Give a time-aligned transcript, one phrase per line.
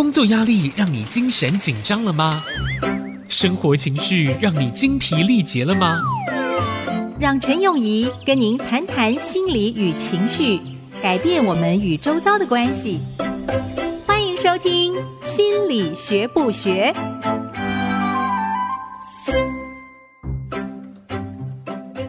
[0.00, 2.42] 工作压力让你精神紧张了吗？
[3.28, 6.00] 生活情绪让你精疲力竭了吗？
[7.18, 10.58] 让陈永仪跟您谈谈心理与情绪，
[11.02, 12.98] 改变我们与周遭的关系。
[14.06, 16.94] 欢迎收听《心理学不学》。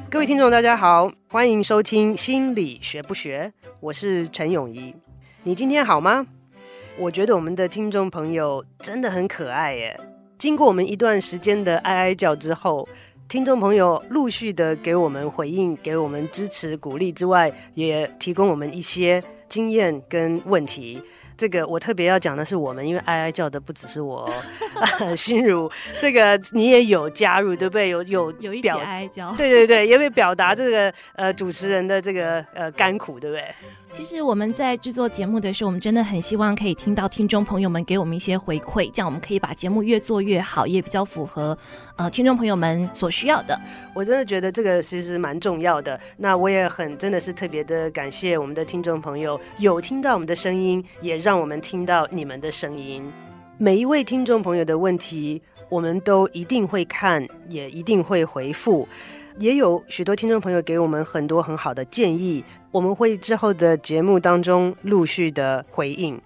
[0.10, 3.52] 各位听众，大家好，欢迎收听《心理学不学》，
[3.82, 4.96] 我是陈永仪。
[5.44, 6.26] 你今天好吗？
[7.02, 10.00] 我觉得我们的听众朋友真的很可爱耶。
[10.38, 12.88] 经过我们一段时间的哀哀叫之后，
[13.28, 21.02] 听众朋友陆续的给我们回应，给我们支持鼓励之外，也提供我们一些经验跟问题。
[21.36, 24.31] 这个我特别要讲的是我们，因为哀哀叫的不只是我，
[25.18, 27.90] 心如，这个你也有加入，对不对？
[27.90, 33.44] 有有有一点哀哀叫，对对对，也会表达这个呃主持人的这个呃甘苦，对不对？
[33.91, 41.56] 其实我们在制作节目的时候，我们真的很希望可以听到听众朋友们给我们一些回馈，这样我们可以把节目越做越好，也比较符合
[41.97, 43.59] 呃听众朋友们所需要的。
[43.94, 46.00] 我真的觉得这个其实蛮重要的。
[46.16, 53.03] 那我也很真的是特别的感谢我们的听众朋友有听到我们的声音，也让我们听到你们的声音。
[53.58, 58.88] 每一位听众朋友的问题，我们都一定会看，也一定会回复。
[59.40, 66.22] 也有许多听众朋友给我们很多很好的建议，我们会之后的节目当中陆续的回应。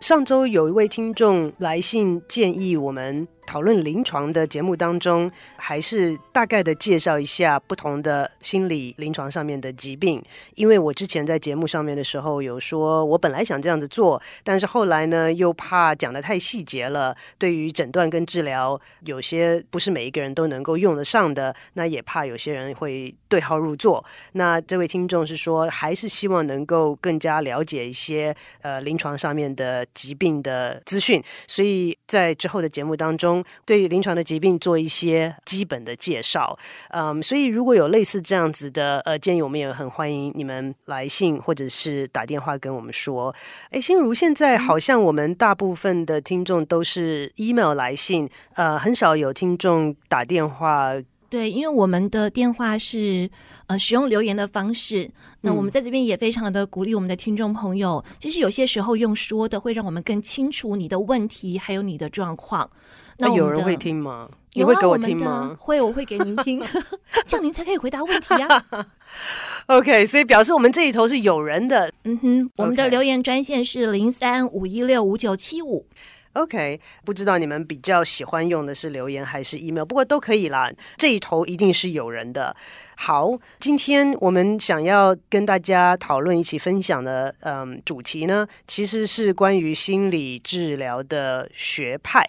[0.00, 3.26] 上周有一位听众来信建议我们。
[3.48, 10.22] 讨论临床的节目当中，还是大概的介绍一下不同的心理临床上面的疾病。
[10.54, 24.04] 因为我之前在节目上面的时候有说，我本来想这样子做，但是后来呢，又怕讲的太细节了，对于诊断跟治疗，有些不是每一个人都能够用得上的，那也怕有些人会对号入座。
[24.32, 33.37] 那这位听众是说，还是希望能够更加了解一些呃临床上面的疾病的资讯，所以在之后的节目当中。
[33.64, 36.58] 对于临床的疾病做一些基本的介绍，
[36.90, 43.34] 嗯，所以如果有类似这样子的呃建议，我们也很欢迎你们来信或者是打电话跟我们说。
[43.70, 50.92] 哎，心如，现在好像我们大部分的听众都是 email 来信，呃，很少有听众打电话。
[51.30, 53.28] 对，因为我们的电话是
[53.66, 55.10] 呃使用留言的方式，
[55.42, 62.70] 那我们在这边也非常的鼓励我们的听众朋友，嗯、其实有些时候用说的会让我们更清楚你的问题还有你的状况。
[63.18, 64.28] 那有人会听吗？
[64.54, 65.56] 你会给我听吗？
[65.58, 66.60] 会，我会给您听，
[67.26, 68.64] 这样您才可以回答问题呀。
[69.66, 71.92] OK，所以表示我们这一头是有人的。
[72.04, 75.86] 嗯哼，我们的留言专线是零三五一六五九七五。
[76.34, 80.70] OK，不知道你们比较喜欢用的是留言还是 email，不过都可以啦。
[80.96, 82.54] 这一头一定是有人的。
[82.96, 92.28] 好，今天我们想要跟大家讨论一起分享的，嗯，主题呢，其实是关于心理治疗的学派。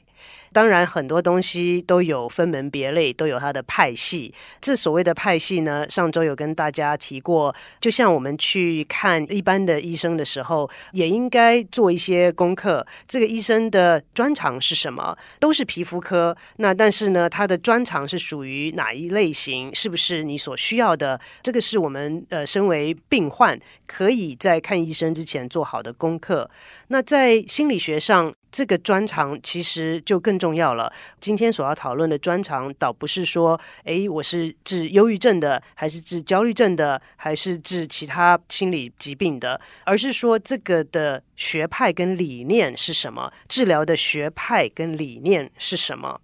[0.51, 4.33] 当然，很多东西都有分门别类，都有它的派系。
[4.59, 7.53] 这所谓的派系呢，上周有跟大家提过。
[7.79, 12.85] 就像我们去看一般的医生的时候，也应该做一些功课。
[13.07, 15.17] 这个医生的专长是什么？
[15.39, 16.35] 都是皮肤科。
[16.57, 19.73] 那但是呢，他的专长是属于哪一类型？
[19.73, 21.19] 是不是你所需要的？
[21.43, 26.49] 这个是我们呃，身为病患，可以在看医生之前做好的功课。
[26.87, 30.91] 那在心理学上，这个专长其实就更重要了。
[31.19, 46.19] 今天所要讨论的专长，倒不是说，哎，我是治忧郁症的，还是治焦虑症的，还是治其他心理疾病的，而是说这个的学派跟理念是什么，治疗的学派跟理念是什么。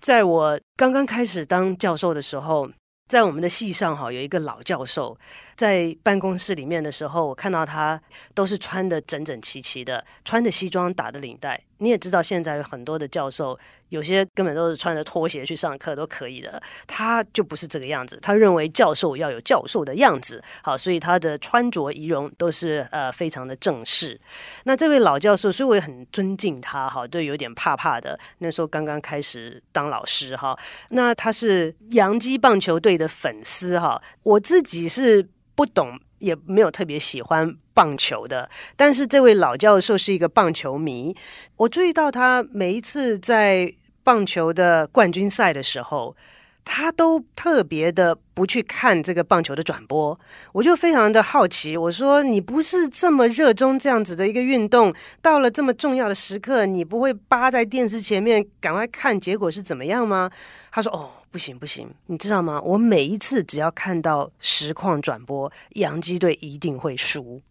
[0.00, 2.70] 在我刚刚开始当教授的时候，
[3.08, 5.18] 在我们的戏上哈，有一个老教授，
[5.56, 7.98] 在办公室里面的时候，我看到他
[8.34, 11.58] 都是穿的整整齐齐的，穿着西装，打着领带。
[11.78, 13.58] 你也知道，现在有很多的教授，
[13.88, 16.60] 有些根本都是穿着拖鞋去上课都可以的。
[16.86, 24.20] 他就不是这个样子，他认为教授要有教授的样子，好，所以他的穿着仪容都是呃非常的正式。
[24.64, 28.18] 那这位老教授，所以我也很尊敬他，哈，都有点怕怕的。
[28.38, 30.58] 那时候刚刚开始当老师，哈，
[30.90, 35.98] 那他是洋基棒球队的粉丝，哈，我自己是不懂。
[36.18, 41.14] 也没有特别喜欢棒球的，但是这位老教授是一个棒球迷。
[41.54, 43.72] 我注意到他每一次在
[44.02, 46.16] 棒球的冠军赛的时候，
[46.64, 50.18] 他都特别的不去看这个棒球的转播。
[50.54, 54.92] 我就非常的好奇，我说：“你不是这么热衷这样子的一个运动，
[55.22, 60.28] 到了这么重要的时刻，你不会扒在电视前面赶快看结果是怎么样吗？”
[60.72, 62.58] 他说：“哦。”不行不行，你知道吗？
[62.64, 67.42] 我每一次只要看到实况转播，洋基队一定会输。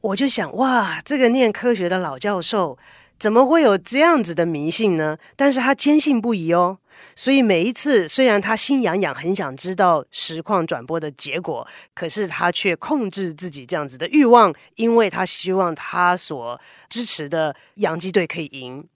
[0.00, 2.78] 我就想，哇，这个念科学的老教授
[3.18, 5.18] 怎么会有这样子的迷信呢？
[5.34, 6.78] 但是他坚信不疑哦。
[7.14, 18.86] 所以每一次，虽然他心痒痒，很想知道实况转播的结果，可是他却控制自己这样子的欲望，因为他希望他所支持的洋基队可以赢。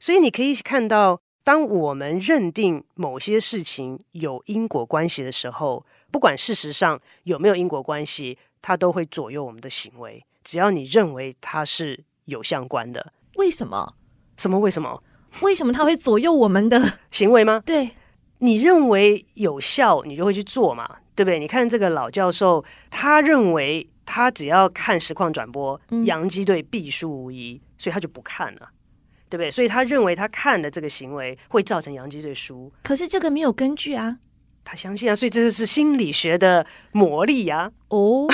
[0.00, 10.24] 所以你可以看到，当我们认定某些事情有因果关系的时候，不管事实上有没有因果关系，它都会左右我们的行为。
[10.42, 13.94] 只要你认为它是有相关的，为什么？
[14.38, 14.58] 什么？
[14.58, 15.02] 为什么？
[15.42, 17.62] 为什么它会左右我们的行为吗？
[17.66, 17.90] 对，
[18.38, 21.38] 你认为有效，你就会去做嘛，对不对？
[21.38, 28.70] 你看这个老教授，他认为他只要看实况转播，嗯、洋基队必输无疑，所以他就不看了，
[29.28, 29.50] 对不对？
[29.50, 34.18] 所以他认为他看的这个行为会造成洋基队输，可是这个没有根据啊，
[34.64, 38.26] 他相信啊，所以这就是心理学的魔力呀、啊，哦，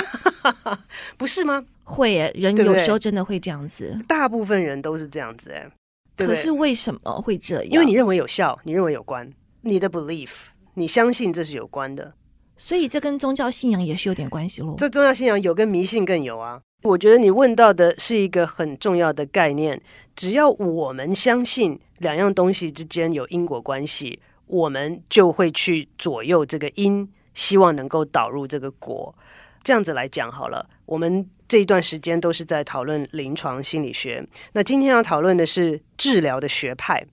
[1.17, 1.65] 不是吗？
[1.83, 5.69] 会耶，人有时候真的会这样子，对对，大部分人都是这样子，哎。
[6.17, 7.65] 可是为什么会这样？
[7.65, 9.27] 因为你认为有效，你认为有关，
[9.61, 10.29] 你的 belief，
[10.75, 12.13] 你相信这是有关的，
[12.57, 14.75] 所以这跟宗教信仰也是有点关系喽。
[14.77, 16.61] 这宗教信仰有跟迷信更有啊。
[16.83, 19.81] 我觉得你问到的是一个很重要的概念，
[20.15, 24.19] 只要我们相信两样东西之间有因果关系，
[24.51, 29.15] 我们就会去左右这个因，希望能够导入这个果。
[29.63, 31.27] 这样子来讲好了，我们。
[31.51, 34.25] 这一段时间都是在讨论临床心理学。
[34.53, 37.05] 那今天要讨论的是治疗的学派。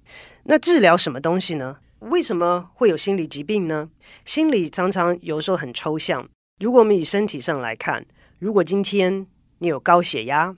[0.44, 1.79] 那治疗什么东西呢？
[1.99, 3.91] 为什么会有心理疾病呢？
[4.25, 6.29] 心理常常有时候很抽象。
[6.61, 8.06] 如果我们以身体上来看，
[8.38, 9.26] 如果今天
[9.58, 10.55] 你有高血压，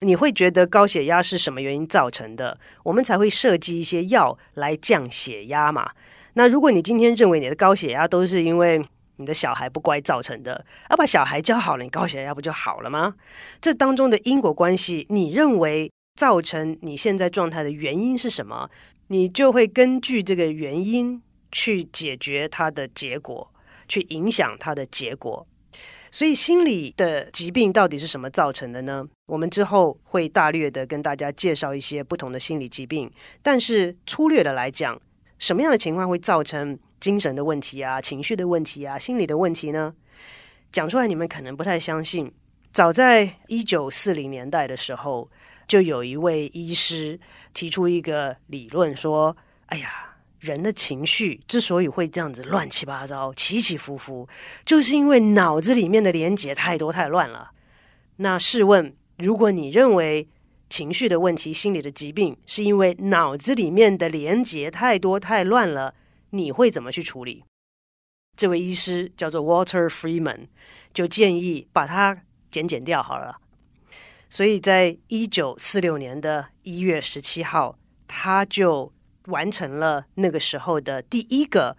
[0.00, 2.58] 你会觉得高血压是什么原因造成的？
[2.84, 5.90] 我们才会设计一些药来降血压嘛。
[6.38, 8.80] 那如果你今天认为你的高血压都是因为
[9.16, 13.16] 你的小孩不乖造成的，而把小孩教好了，你高血压不就好了吗？
[13.60, 18.70] 这当中的因果关系，你认为造成你现在状态的原因是什么？
[19.08, 21.20] 你就会根据这个原因
[21.50, 23.52] 去解决它的结果，
[23.88, 25.44] 去影响它的结果。
[26.12, 29.04] 所以心理的疾病到底是什么造成的呢？
[29.26, 33.10] 我们之后会大略的跟大家介绍一些不同的心理疾病，
[33.42, 34.98] 但是粗略的来讲，
[35.38, 36.78] 什么样的情况会造成？
[37.00, 39.94] 精神的问题啊，情绪的问题啊，心理的问题呢，
[40.72, 42.34] 讲出来你们可能不太相信。
[42.72, 45.30] 早在一九四零年代的时候，
[45.68, 47.20] 就有一位医师
[47.54, 49.36] 提出一个理论，说
[49.66, 54.28] ：“哎呀，人的情绪之所以会这样子乱七八糟、起起伏伏，
[54.64, 57.52] 就是因为脑子里面的连结太多太乱了。”
[58.20, 60.28] 那试问，如果你认为
[60.68, 65.94] 情绪的问题、心理的疾病是因为脑子里面的连结太多太乱了，
[66.30, 67.44] 你会怎么去处理？
[68.36, 70.46] 这位医师叫做 Walter Freeman，
[70.94, 73.40] 就建议把它剪剪掉好了。
[74.30, 78.92] 所以在一九四六年的一月十七号，他就
[79.26, 81.76] 完成了那个时候的第一个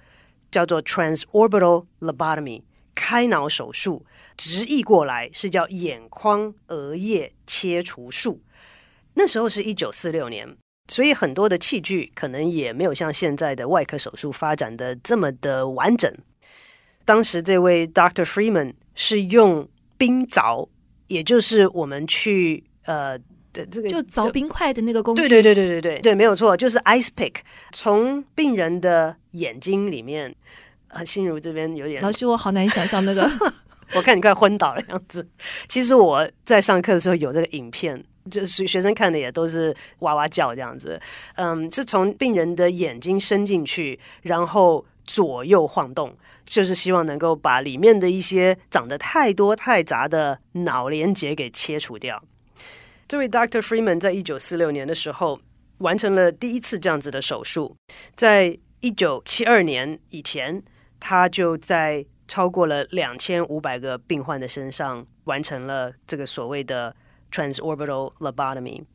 [0.52, 2.64] 叫做 transorbital lobotomy
[2.96, 4.06] 开脑手术，
[4.36, 8.42] 直译过来是叫眼眶额叶切除术。
[9.19, 10.56] 那时候是一九四六年。
[10.88, 16.12] 所以很多的器具可能也没有像现在的外科手术发展的这么的完整。
[17.06, 19.69] 当时这位 Doctor Freeman 是用
[20.00, 20.68] 冰凿，
[21.06, 23.16] 也就是我们去呃
[23.54, 25.21] 的这个就凿冰块的那个工具。
[25.21, 27.35] 对对对对对对对，没有错，就是 ice pick，
[27.71, 30.35] 从病人的眼睛里面。
[30.88, 33.21] 啊，心如这边有点老师，我好难想象那个，
[33.94, 35.28] 我看你快昏倒的样子。
[35.68, 38.04] 其实我在上课的时候有这个影片。
[38.30, 41.02] 就是学生看的也都是哇哇叫这样子，
[41.36, 46.16] 嗯，是从病人的眼睛伸进去，然后左右晃动，
[46.46, 52.22] 就是希望能够把里面的一些长得太多太杂的脑连结给切除掉。
[53.08, 53.62] 这位 Dr.
[53.62, 55.40] Freeman 在一九四六年的时候
[55.80, 57.76] 完成了第一次这样子的手术，
[58.16, 60.62] 在一九七二年以前，
[61.00, 66.95] 他就在超过了两千五百个病患的身上完成了这个所谓的。
[67.31, 68.86] Transorbital lobotomy，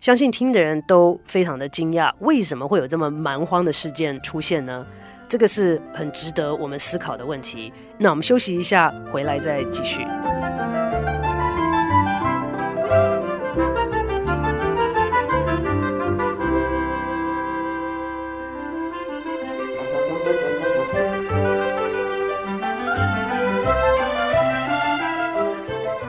[0.00, 4.84] 相信听的人都非常的惊讶，为什么会有这么蛮荒的事件出现呢？
[5.28, 7.72] 这个是很值得我们思考的问题。
[7.96, 10.04] 那我们休息一下，回来再继续。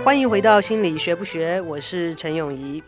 [0.07, 2.81] 欢迎回到心理学不学，我是陈永仪。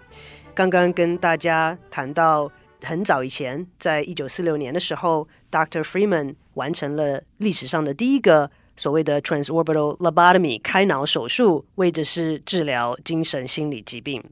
[0.55, 2.49] 刚刚跟大家谈到
[2.81, 5.83] 很早以前，在一九四六年的时候，Dr.
[5.83, 14.23] Freeman 完成了历史上的第一个所谓的 transorbital lobotomy 开脑手术，为的是治疗精神心理疾病。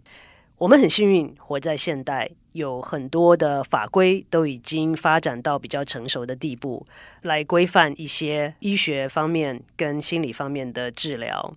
[0.57, 6.87] 我们很幸运活在现代，有很多的法规都已经发展到比较成熟的地步，
[7.23, 11.53] 来规范一些医学方面跟心理方面的治疗。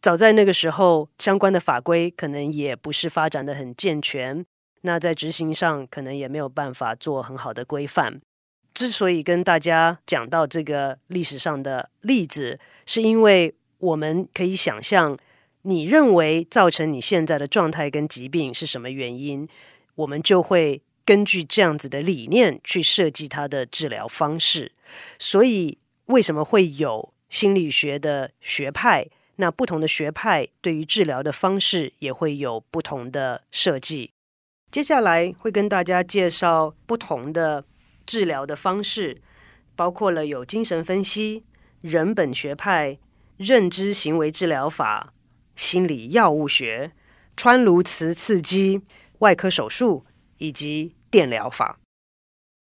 [0.00, 4.44] 早在那个时候，相关的法规可能也不是发展的很健全，
[4.82, 8.20] 那在执行上可能也没有办法做很好的规范。
[8.72, 15.18] 之所以跟大家讲到这个历史上的例子，是因为我们可以想象。
[15.62, 19.46] 你认为造成你现在的状态跟疾病是什么原因？
[19.96, 24.72] 我们就会根据这样子的理念去设计它的治疗方式。
[25.18, 25.76] 所以，
[26.06, 29.08] 为什么会有心理学的学派？
[29.40, 34.12] 那不同的学派对于治疗的方式也会有不同的设计。
[34.70, 37.64] 接下来会跟大家介绍不同的
[38.04, 39.22] 治疗的方式，
[39.74, 41.44] 包括了有精神分析、
[41.80, 42.98] 人本学派、
[43.36, 45.14] 认知行为治疗法。
[45.56, 46.92] 心理药物学、
[47.36, 48.82] 穿颅磁刺激、
[49.18, 50.04] 外科手术
[50.36, 51.80] 以及电疗法。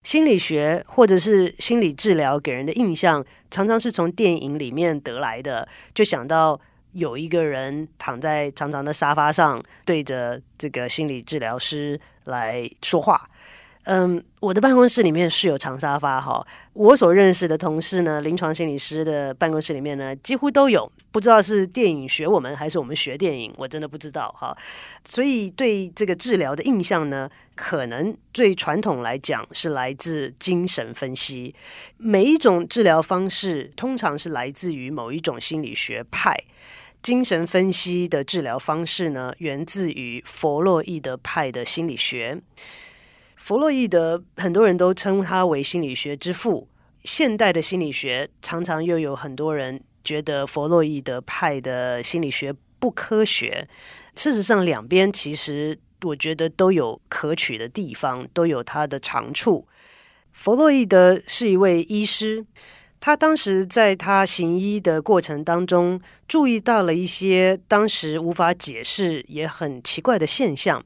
[0.08, 3.22] 心理学或者是心理治疗给人的印象，
[3.52, 6.58] 常常是从电影里面得来的，就想到
[6.94, 13.30] 有一个人躺在长长的沙发上，对着这个心理治疗师来说话。
[13.90, 16.46] 嗯，我的办公室里面是有长沙发哈。
[16.74, 20.92] 我所认识的同事呢，临床心理师的办公室里面呢，几乎都有。
[21.10, 24.54] 不知道是电影学我们，还是我们学电影，我真的不知道哈。
[25.06, 31.56] 所以对这个治疗的印象呢，可能最传统来讲是来自精神分析。
[31.96, 36.38] 每一种治疗方式通常是来自于某一种心理学派。
[37.02, 42.42] 精神分析的治疗方式呢，源自于弗洛伊德派的心理学。
[43.48, 46.68] 弗洛伊德，很多人都称他为心理学之父。
[47.06, 53.66] 现代的心理学常常又有很多人觉得弗洛伊德派的心理学不科学。
[54.14, 59.66] 事实上，两边其实我觉得都有可取的地方，都有它的长处。
[60.34, 62.46] 弗洛伊德是一位医师，
[63.00, 70.84] 他当时在他行医的过程当中，注意到了一些当时无法解释也很奇怪的现象。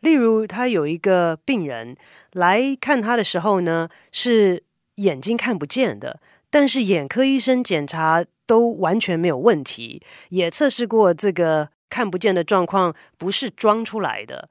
[0.00, 1.96] 例如，他有一个病人
[2.32, 4.62] 来看他的时候呢，是
[4.96, 14.50] 眼睛看不见的，但是眼科医生检查都完全没有问题，也测试过这个看不见的状况不是装出来的。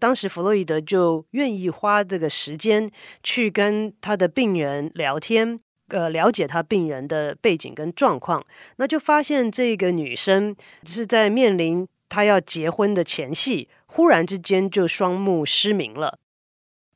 [0.00, 2.90] 当时弗洛伊德就愿意花这个时间
[3.22, 8.44] 去跟他的病人聊天，呃，了解他病人的背景跟状况，
[8.76, 10.54] 那就发现这个女生
[10.84, 13.68] 是在面临她要结婚的前夕。
[13.86, 16.18] 忽然之间就双目失明了。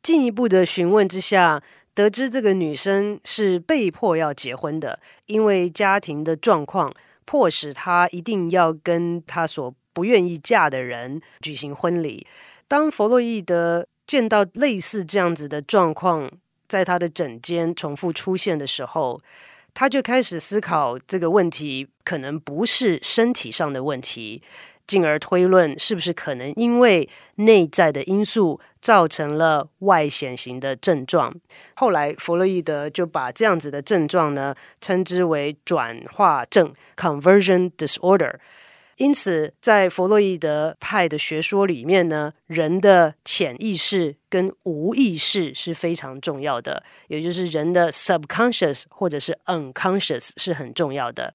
[0.02, 1.62] 进一步的询问之下，
[1.94, 6.92] 得知这个女生是被迫要结婚的，因为家庭的状况
[7.24, 12.26] 迫使她一定要跟她所不愿意嫁的人举行婚礼。
[12.68, 16.30] 当弗洛伊德见到类似这样子的状况
[16.72, 19.20] 在他的枕间重复出现的时候，
[19.74, 24.42] 他就开始思考这个问题可能不是身体上的问题。
[24.86, 31.32] 进而推论，是不是可能因为内在的因素造成了外显型的症状？
[31.74, 38.36] 后来弗洛伊德就把这样子的症状呢，称之为转化症 （conversion disorder）。
[38.96, 51.34] 因此，在弗洛伊德派的学说里面呢，人的潜意识跟无意识是非常重要的，也就是人的 subconscious 或者是 unconscious 是很重要的。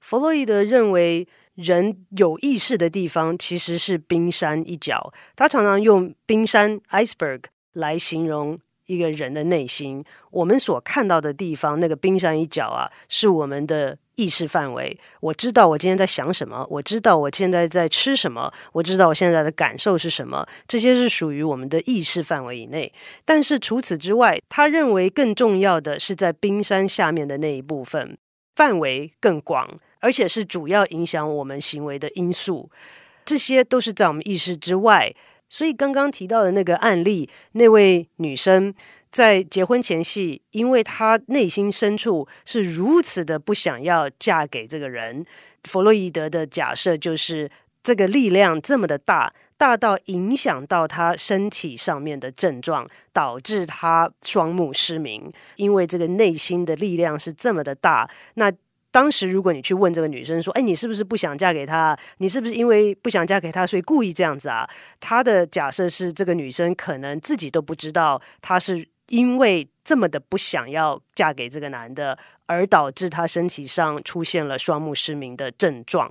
[0.00, 1.26] 弗洛伊德认为。
[1.58, 10.04] 人有意识的地方其实是冰山一角，他常常用冰山 （iceberg） 来形容一个人的内心。
[10.32, 14.98] 我们所看到的地方，那个冰山一角啊，是我们的意识范围。
[15.20, 22.92] 我知道我今天在想什么，我知道我现在在吃什么，我知道我现在的感受是什么，这些是属于我们的意识范围以内。
[23.24, 28.18] 但是除此之外，他认为更重要的是在冰山下面的那一部分，
[28.56, 29.78] 范围更广。
[30.00, 32.70] 而且是主要影响我们行为的因素，
[33.24, 35.12] 这些都是在我们意识之外。
[35.48, 38.74] 所以刚刚提到的那个案例，那位女生
[39.10, 45.24] 在结婚前夕，因为她内心深处是如此的不想要嫁给这个人，
[45.64, 47.50] 弗洛伊德的假设就是
[47.82, 55.32] 这个力量这么的大，大到影响到她身体上面的症状，导致她双目失明。
[55.56, 58.52] 因为这个内心的力量是这么的大，那。
[58.90, 61.96] 当时，如果你去问这个女生说：“哎，你是不是不想嫁给他？
[62.18, 64.68] 你是不是因为不想嫁给他，所以故意这样子啊？”
[64.98, 76.10] 她的假设是，这个女生可能自己都不知道她是因为这么的不想要嫁给这个男的，而导致她身体上出现了双目失明的症状。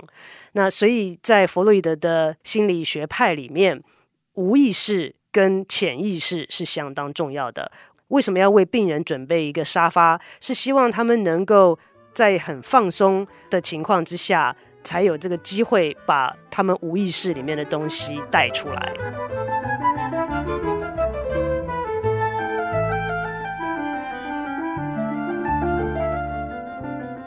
[0.52, 3.82] 那所以在弗洛伊德的心理学派里面，
[4.34, 7.72] 无意识跟潜意识是相当重要的。
[8.08, 10.20] 为什么要为病人准备一个沙发？
[10.40, 11.78] 是希望他们能够
[12.18, 18.92] 在很放松的情况之下，才有这个机会把他们无意识里面的东西带出来。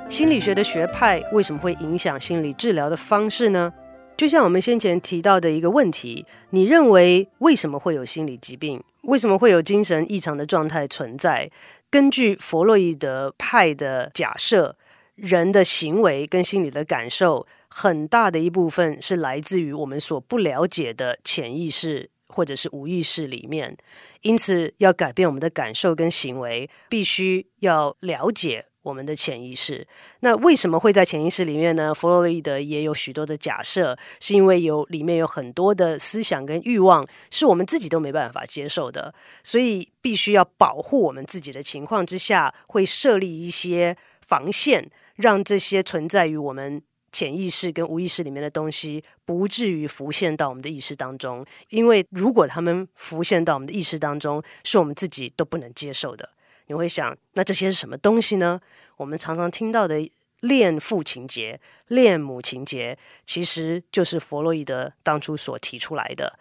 [0.10, 3.72] 心理学的学派为什么会影响心理治疗的方式呢？
[4.18, 8.84] 就像我们先前提到的一个问题，你认为为什么会有心理疾病？
[9.04, 11.50] 为什么会有精神异常的状态存在？
[11.90, 14.76] 根据弗洛伊德派的假设，
[15.22, 23.78] 人的行为跟心理的感受，很大的一部分是来自于我们所不了解的潜意识或者是无意识里面。
[24.22, 28.66] 因此，要改变我们的感受跟行为，必须要了解。
[28.84, 29.88] 我们的潜意识，
[30.22, 31.94] 那为什么会在潜意识里面呢？
[31.94, 39.14] 弗洛伊德也有许多的假设，是因为有里面有很多的思想跟欲望，是我们自己都没办法接受的，
[39.44, 51.46] 所以必须要保护我们自己的情况之下，会设立一些防线，让这些存在于我们潜意识跟无意识里面的东西，不至于浮现到我们的意识当中。
[51.70, 56.30] 因为如果他们浮现到我们的意识当中，是我们自己都不能接受的。
[56.68, 58.62] 你会想，那这些是什么东西呢？
[58.96, 66.40] 我们常常听到的恋父情结、恋母情结，其实就是弗洛伊德当初所提出来的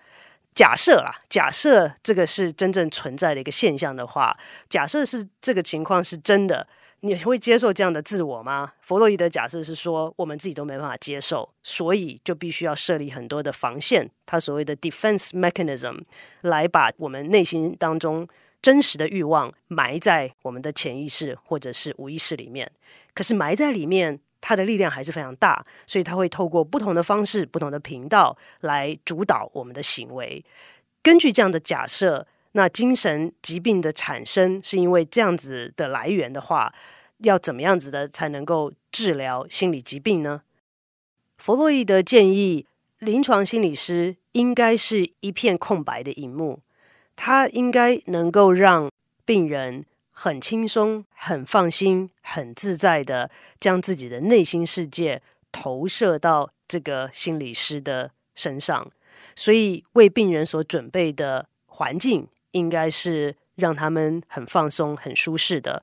[0.54, 1.22] 假设啦。
[1.28, 6.68] 假设这个是真正存在的一个现象的话，假设是这个情况是真的，
[7.00, 8.72] 你会接受这样的自我吗？
[8.80, 16.02] 弗洛伊德假设是说，我们自己都没办法接受，所以就必须要设立很多的防线，他所谓的 defense mechanism，
[16.42, 18.28] 来把我们内心当中。
[18.62, 22.70] 真实的欲望埋在我们的潜意识或者是无意识里面，
[23.14, 30.44] 可是埋在里面，它的力量还是非常大，所以它会透过不同的方式、不同的频道来主导我们的行为。
[31.02, 36.72] 根据这样的假设，那精神疾病的产生是因为这样子的来源的话，
[37.18, 40.42] 要怎么样子的才能够治疗心理疾病呢？
[41.38, 42.66] 弗洛伊德建议，
[42.98, 46.60] 临床心理师应该是一片空白的荧幕。
[47.16, 48.90] 他应该能够让
[49.24, 58.90] 病人很轻松、很放心、很自在的将自己的内心世界投射到这个心理师的身上，
[59.36, 65.82] 所以为病人所准备的环境应该是让他们很放松、很舒适的，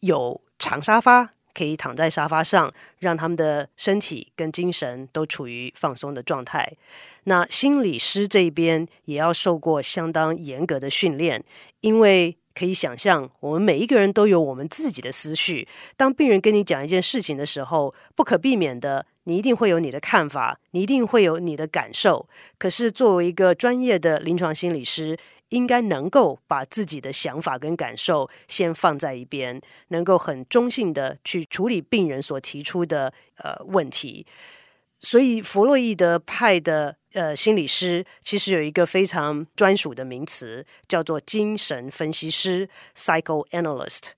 [0.00, 1.32] 有长沙发。
[1.52, 6.72] 可以躺在沙发上，让他们的身体跟精神都处于放松的状态。
[7.24, 11.42] 那心理师这边也要受过相当严格的训练，
[11.80, 15.66] 因为可以想象，我们每一个人都有我们自己的思绪。
[15.96, 22.28] 当病人跟你讲一件事情的时候，不可避免的，你一定会有你的看法，你一定会有你的感受。
[22.58, 25.18] 可是作为一个专业的临床心理师，
[25.50, 34.26] 应该能够把自己的想法跟感受先放在一边，能够很中性的去处理病人所提出的呃问题。
[35.00, 44.10] 所以，弗洛伊德派的呃心理师其实有一个非常专属的名词，叫做精神分析师 （psychoanalyst）。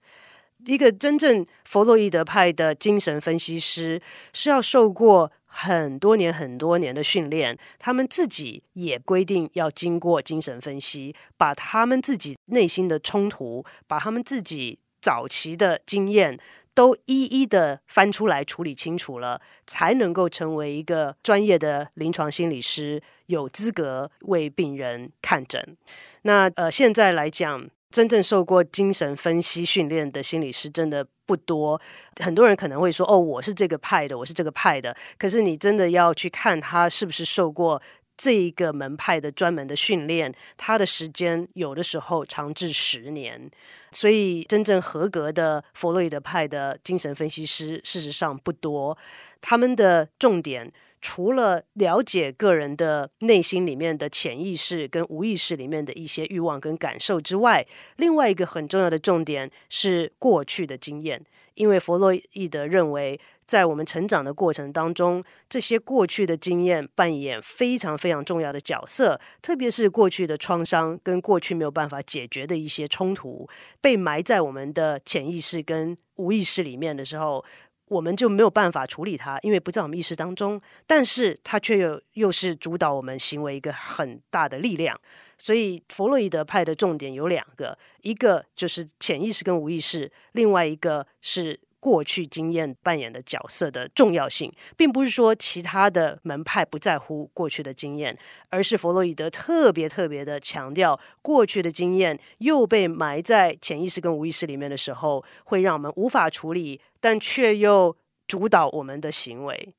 [0.66, 4.00] 一个真正弗洛伊德派的精神分析师
[4.32, 5.32] 是要受过。
[5.54, 16.38] 很多年很多年的训练，他们自己也规定要经过精神分析，把他们自己内心的冲突，把他们自己早期的经验
[16.74, 25.76] 都一一的翻出来处理清楚了，才能够成为一个专业的临床心理师，有资格为病人看诊。
[26.22, 27.68] 那呃，现在来讲。
[27.92, 31.80] 真正受过精神分析训练的心理师真的不多，
[32.20, 37.80] 很多人可能会说：“哦，我是这个派的，我是这个派的。”可是你真的要去看他是不是受过
[38.16, 43.50] 这一个门派的专门的训练，他的时间有的时候长至十年。
[43.92, 48.96] 所以，真正合格的弗洛伊德派的精神分析师事实上不多，
[49.40, 50.72] 他们的重点。
[51.02, 61.22] 除了了解个人的内心里面的潜意识跟无意识里面的一些欲望跟感受之外，另外一个很重要的重点是过去的经验。
[61.54, 73.46] 因为弗洛伊德认为，在我们成长的过程当中，这些过去的经验扮演非常非常重要的角色，特别是过去的创伤跟过去没有办法解决的一些冲突，
[73.82, 77.44] 被埋在我们的潜意识跟无意识里面的时候。
[77.92, 84.98] 我们就没有办法处理它，因为不在我们意识当中，但是它却又又是主导我们行为一个很大的力量。
[85.36, 91.60] 所以弗洛伊德派的重点有两个，一个就是潜意识跟无意识，另外一个是。
[91.82, 98.16] 过去经验扮演的角色的重要性，并不是说其他的门派不在乎过去的经验，
[98.50, 107.96] 而是弗洛伊德特别特别的强调，过去的经验又被埋在潜意识跟无意识里面的时候，会让我们无法处理，但却又
[108.28, 109.74] 主导我们的行为。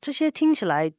[0.00, 0.92] 这些听起来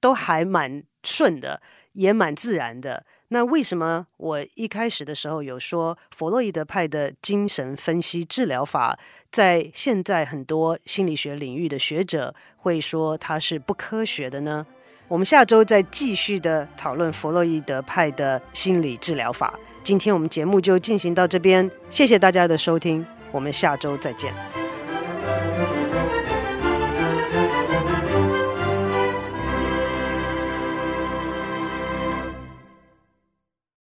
[0.00, 3.06] 都还蛮顺的，也蛮自然的。
[3.28, 8.98] 那为什么我一开始的时候有说弗洛伊德派的精神分析治疗法，
[9.30, 14.66] 在现在很多心理学领域的学者会说它是不科学的呢？
[15.08, 19.58] 我们下周再继续的讨论弗洛伊德派的心理治疗法。
[19.84, 24.65] 今天我们节目就进行到这边，谢谢大家的收听，我们下周再见。